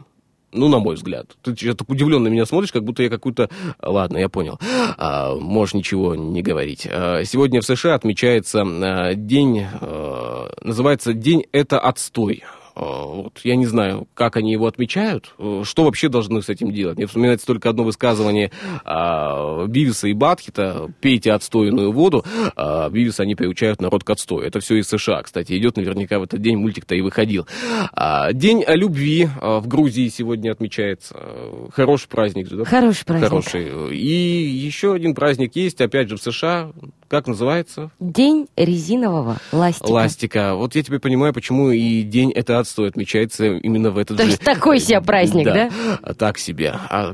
[0.51, 1.27] Ну, на мой взгляд.
[1.43, 3.49] Ты так удивленно меня смотришь, как будто я какую-то...
[3.81, 4.59] Ладно, я понял.
[4.97, 6.87] А, можешь ничего не говорить.
[6.89, 9.65] А, сегодня в США отмечается а, день...
[9.81, 12.43] а, называется «День это отстой».
[12.75, 16.97] Вот, я не знаю, как они его отмечают, что вообще должны с этим делать.
[16.97, 18.51] Мне вспоминается только одно высказывание
[18.85, 24.45] а, Бивиса и Батхита, пейте отстойную воду, а Бивиса они приучают народ к отстою.
[24.45, 27.47] Это все из США, кстати, идет наверняка в этот день, мультик-то и выходил.
[27.93, 31.15] А, день любви в Грузии сегодня отмечается.
[31.73, 32.47] Хороший праздник.
[32.49, 32.65] Да?
[32.65, 33.29] Хороший праздник.
[33.29, 33.95] Хороший.
[33.95, 36.71] И еще один праздник есть, опять же, в США.
[37.11, 37.91] Как называется?
[37.99, 39.91] День резинового ластика.
[39.91, 40.55] Ластика.
[40.55, 44.29] Вот я теперь понимаю, почему и день это отстой отмечается именно в этот То же...
[44.29, 45.69] есть такой себе праздник, да?
[46.01, 46.13] да?
[46.13, 46.73] Так себе.
[46.89, 47.13] А,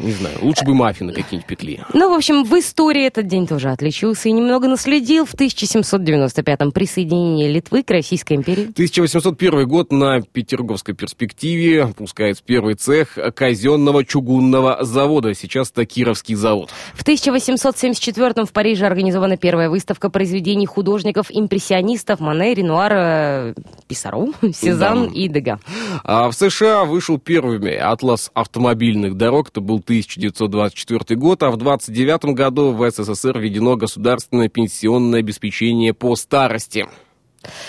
[0.00, 1.80] не знаю, лучше бы маффины какие-нибудь пекли.
[1.92, 7.52] Ну, в общем, в истории этот день тоже отличился и немного наследил в 1795-м присоединение
[7.52, 8.70] Литвы к Российской империи.
[8.70, 15.34] 1801 год на Петерговской перспективе пускает первый цех казенного чугунного завода.
[15.34, 16.70] Сейчас это Кировский завод.
[16.94, 18.86] В 1874 в Париже
[19.34, 23.54] организована первая выставка произведений художников-импрессионистов Мане, Ренуара,
[23.86, 25.12] Писаро, Сезанн да.
[25.14, 25.58] и Дега.
[26.04, 32.36] А в США вышел первыми атлас автомобильных дорог, это был 1924 год, а в 1929
[32.36, 36.86] году в СССР введено государственное пенсионное обеспечение по старости.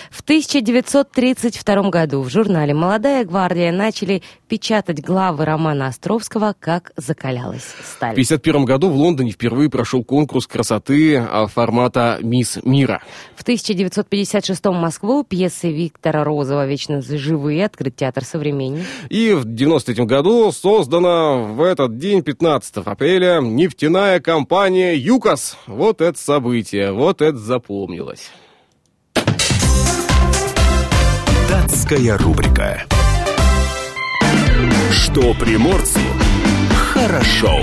[0.10, 8.12] В 1932 году в журнале «Молодая гвардия» начали печатать главы романа Островского «Как закалялась сталь».
[8.12, 13.02] В 1951 году в Лондоне впервые прошел конкурс красоты а, формата «Мисс Мира».
[13.36, 18.86] В 1956 в Москву пьесы Виктора Розова «Вечно живые» открыт театр «Современник».
[19.10, 25.58] И в 1993 году создана в этот день, 15 апреля, нефтяная компания «ЮКОС».
[25.68, 28.32] Вот это событие, вот это запомнилось.
[31.56, 32.84] Датская рубрика.
[34.92, 36.02] Что приморцу
[36.92, 37.62] хорошо.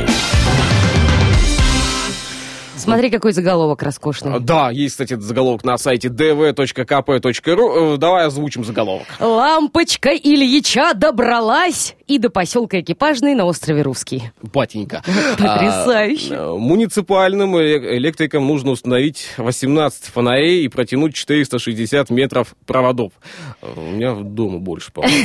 [2.83, 4.41] Смотри, какой заголовок роскошный.
[4.41, 7.95] Да, есть, кстати, заголовок на сайте dv.kp.ru.
[7.95, 9.07] Э, давай озвучим заголовок.
[9.21, 14.33] Лампочка Ильича добралась и до поселка Экипажный на острове Русский.
[14.43, 15.03] Батенька.
[15.39, 16.35] Потрясающе.
[16.35, 23.13] А, муниципальным электрикам нужно установить 18 фонарей и протянуть 460 метров проводов.
[23.63, 25.23] У меня дома больше, по-моему.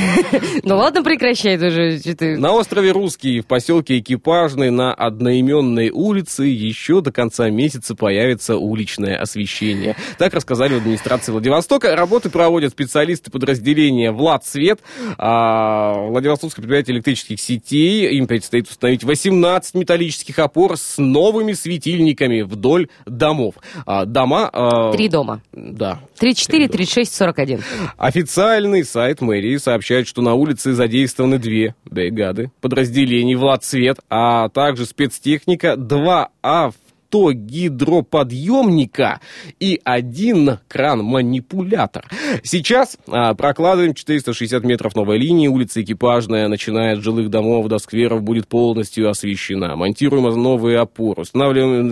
[0.64, 2.00] Ну ладно, прекращай уже.
[2.38, 9.18] На острове Русский в поселке Экипажный на одноименной улице еще до конца месяца появится уличное
[9.18, 9.96] освещение.
[10.18, 11.96] Так рассказали в администрации Владивостока.
[11.96, 14.80] Работы проводят специалисты подразделения «Влад Свет».
[15.18, 18.18] А Владивостокское предприятие электрических сетей.
[18.18, 23.56] Им предстоит установить 18 металлических опор с новыми светильниками вдоль домов.
[23.86, 24.50] А, дома...
[24.52, 24.92] А...
[24.92, 25.42] Три дома.
[25.54, 26.00] Да.
[26.20, 27.62] 34, 36, 41.
[27.98, 34.86] Официальный сайт мэрии сообщает, что на улице задействованы две бригады подразделений «Влад Свет», а также
[34.86, 39.20] спецтехника, два авто 100 гидроподъемника
[39.60, 42.06] и один кран-манипулятор.
[42.44, 45.48] Сейчас а, прокладываем 460 метров новой линии.
[45.48, 49.76] Улица Экипажная, начиная от жилых домов до скверов, будет полностью освещена.
[49.76, 51.90] Монтируем новые опоры, устанавливаем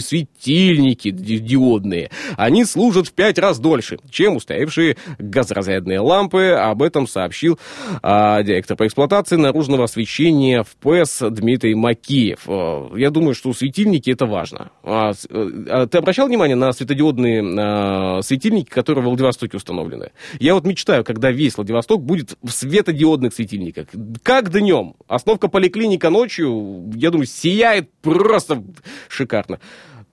[0.00, 2.10] светильники диодные.
[2.36, 6.48] Они служат в 5 раз дольше, чем устаревшие газоразрядные лампы.
[6.48, 7.58] Об этом сообщил
[8.02, 12.40] а, директор по эксплуатации наружного освещения в ПЭС Дмитрий Макеев.
[12.48, 14.70] А, я думаю, что светильники это важно.
[14.82, 20.12] А, а, ты обращал внимание на светодиодные а, светильники, которые в Владивостоке установлены?
[20.40, 23.88] Я вот мечтаю, когда весь Владивосток будет в светодиодных светильниках.
[24.22, 24.94] Как днем.
[25.06, 28.62] Остановка поликлиника ночью, я думаю, сияет просто
[29.08, 29.60] шикарно.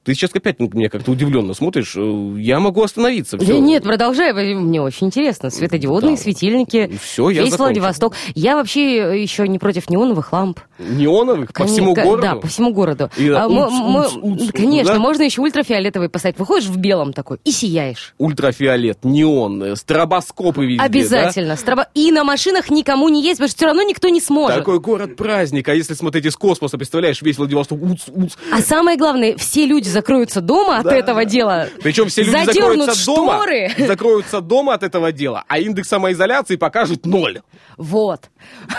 [0.04, 1.93] Ты сейчас опять мне как-то удивленно смотришь.
[1.95, 3.38] Э, я могу остановиться.
[3.38, 3.58] Все.
[3.60, 4.34] Нет, продолжай.
[4.34, 5.49] Мне очень интересно.
[5.49, 6.22] Светодиодные да.
[6.22, 6.91] светильники.
[7.01, 8.14] Все, я Весь Владивосток.
[8.36, 10.60] Я вообще еще не против неоновых ламп.
[10.78, 11.54] Неоновых?
[11.54, 12.22] По всему городу?
[12.22, 13.10] Да, по всему городу.
[13.18, 14.99] И, а, уц, уц, уц, конечно, да?
[14.99, 16.38] можно еще ультрафиолетовый поставить.
[16.38, 18.14] Выходишь в белом такой и сияешь.
[18.18, 21.51] Ультрафиолет, неон, стробоскопы везде, Обязательно.
[21.51, 21.58] Да?
[21.58, 21.88] Стробо...
[21.93, 24.58] И на машинах никому не есть, потому что все равно никто не сможет.
[24.58, 25.70] Такой город-праздник.
[25.70, 28.34] А если смотреть из космоса, представляешь, весь Владивосток уц, уц.
[28.51, 31.67] А самое главное, все люди закроются дома от этого дела.
[31.81, 33.69] Причем все люди закроются шторы.
[33.75, 37.41] дома, закроются дома от этого дела, а индекс самоизоляции покажет ноль.
[37.77, 38.29] Вот.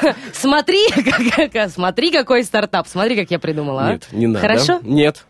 [0.32, 0.84] Смотри,
[1.52, 2.86] как, смотри, какой стартап.
[2.86, 3.86] Смотри, как я придумала.
[3.86, 3.92] А.
[3.92, 4.40] Нет, не надо.
[4.40, 4.80] Хорошо?
[4.82, 5.24] Нет.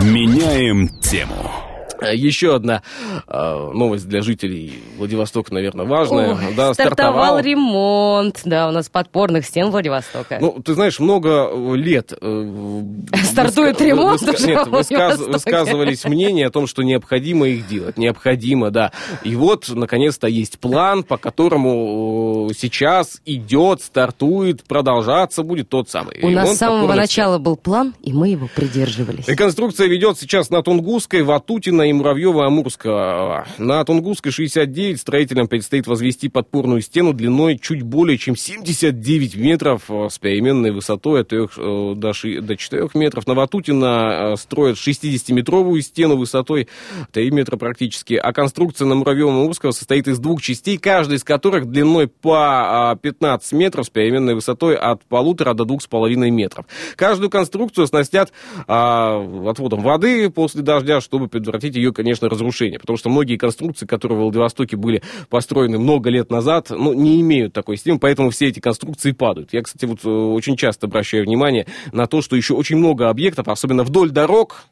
[0.00, 1.73] Меняем тему.
[2.00, 2.82] Э, еще одна
[3.26, 6.34] э, новость для жителей Владивостока, наверное, важная.
[6.34, 10.38] Ой, да, стартовал, стартовал ремонт, да, у нас подпорных стен Владивостока.
[10.40, 12.12] Ну, ты знаешь, много лет...
[12.20, 12.82] Э,
[13.24, 13.84] Стартует выска...
[13.84, 14.46] ремонт выска...
[14.46, 15.20] Нет, высказ...
[15.20, 17.96] высказывались мнения о том, что необходимо их делать.
[17.96, 18.92] Необходимо, да.
[19.22, 26.18] И вот, наконец-то, есть план, по которому э, сейчас идет, стартует, продолжаться будет тот самый.
[26.22, 29.28] У нас с самого начала был план, и мы его придерживались.
[29.28, 33.46] Реконструкция ведет сейчас на Тунгусской, Ватутино и Муравьева-Амурска.
[33.58, 40.08] На Тунгусской 69 строителям предстоит возвести подпорную стену длиной чуть более чем 79 метров э,
[40.10, 43.26] с переменной высотой от 3 э, до 4 метров.
[43.26, 46.68] На Ватутина строят 60-метровую стену высотой
[47.12, 48.14] 3 метра практически.
[48.14, 53.86] А конструкция на Муравьева-Амурского состоит из двух частей, каждая из которых длиной по 15 метров
[53.86, 56.66] с переменной высотой от полутора до двух с половиной метров.
[56.96, 58.32] Каждую конструкцию оснастят
[58.66, 62.78] отводом воды после дождя, чтобы предотвратить ее, конечно, разрушение.
[62.78, 67.52] Потому что многие конструкции, которые в Владивостоке были построены много лет назад, ну, не имеют
[67.52, 69.52] такой системы, поэтому все эти конструкции падают.
[69.52, 73.48] Я, кстати, вот э, очень часто обращаю внимание на то, что еще очень много объектов,
[73.48, 74.66] особенно вдоль дорог,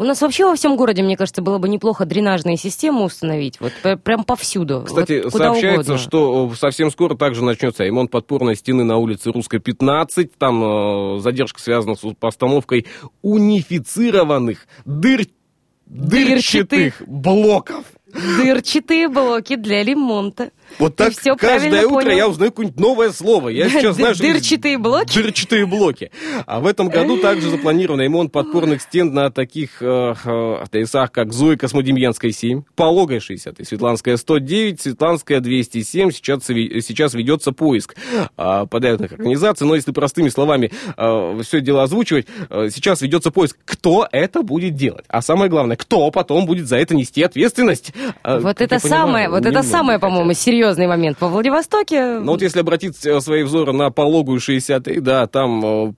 [0.00, 3.60] у нас вообще во всем городе, мне кажется, было бы неплохо дренажные системы установить.
[3.60, 4.84] Вот прям повсюду.
[4.86, 5.98] Кстати, вот сообщается, угодно.
[5.98, 10.38] что совсем скоро также начнется ремонт подпорной стены на улице Русской 15.
[10.38, 12.86] Там э, задержка связана с постановкой
[13.20, 15.26] унифицированных дыр...
[15.90, 17.84] дырчатых блоков.
[18.12, 20.52] Дырчатые блоки для ремонта.
[20.78, 22.16] Вот так все каждое утро понял.
[22.16, 23.48] я узнаю какое-нибудь новое слово.
[23.48, 25.14] Я сейчас знаю, что Дырчатые блоки?
[25.14, 26.10] Дырчатые блоки.
[26.46, 31.32] А в этом году также запланирован ремонт подпорных стен на таких э, э, адресах, как
[31.32, 36.10] Зои Космодемьянская 7, Пологая 60, и Светланская 109, Светланская 207.
[36.12, 37.96] Сейчас, сейчас ведется поиск
[38.36, 39.66] э, подобных организаций.
[39.66, 44.74] Но если простыми словами э, все дело озвучивать, э, сейчас ведется поиск, кто это будет
[44.74, 45.04] делать.
[45.08, 47.92] А самое главное, кто потом будет за это нести ответственность.
[48.24, 50.42] Э, Вот это понимаю, самое, вот это самое, по-моему, хотят.
[50.60, 51.16] Серьезный момент.
[51.20, 52.18] Во Владивостоке...
[52.18, 55.92] Ну вот если обратить э, свои взоры на пологую 63, да, там, э,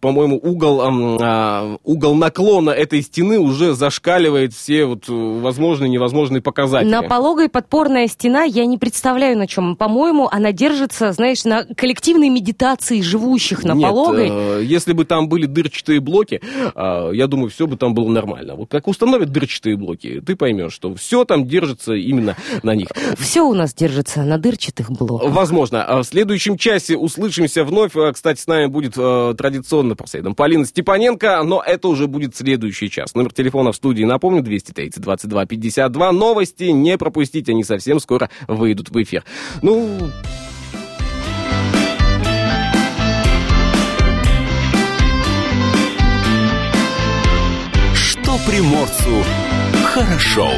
[0.00, 0.80] по-моему, угол,
[1.20, 6.90] а, угол наклона этой стены уже зашкаливает все вот э, возможные и невозможные показатели.
[6.90, 9.76] На пологой подпорная стена, я не представляю на чем.
[9.76, 14.28] По-моему, она держится, знаешь, на коллективной медитации живущих на Нет, пологой.
[14.30, 16.40] э, если бы там были дырчатые блоки,
[16.74, 18.54] э, я думаю, все бы там было нормально.
[18.54, 22.88] Вот как установят дырчатые блоки, ты поймешь, что все там держится именно на них.
[23.18, 25.30] Все у нас держится на дырчатых блоках.
[25.30, 25.84] Возможно.
[25.84, 27.92] А В следующем часе услышимся вновь.
[27.96, 32.36] А, Кстати, с нами будет э, традиционно по средам Полина Степаненко, но это уже будет
[32.36, 33.14] следующий час.
[33.14, 36.12] Номер телефона в студии, напомню, 230 22 52.
[36.12, 39.24] Новости не пропустите, они совсем скоро выйдут в эфир.
[39.62, 40.10] Ну,
[47.94, 49.24] Что приморцу
[49.84, 50.50] хорошо.